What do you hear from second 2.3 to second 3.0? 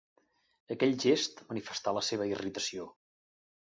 irritació.